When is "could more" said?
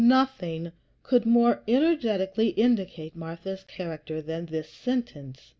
1.03-1.61